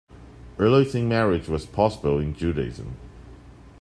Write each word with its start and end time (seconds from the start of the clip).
Early-teen 0.57 1.07
marriage 1.07 1.47
was 1.47 1.67
possible 1.67 2.17
in 2.17 2.33
Judaism. 2.35 2.95